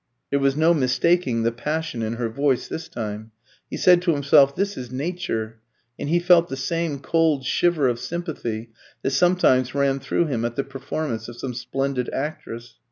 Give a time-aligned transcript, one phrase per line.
[0.31, 3.29] There was no mistaking the passion in her voice this time.
[3.69, 5.59] He said to himself, "This is nature,"
[5.99, 8.71] and he felt the same cold shiver of sympathy
[9.03, 12.79] that sometimes ran through him at the performance of some splendid actress.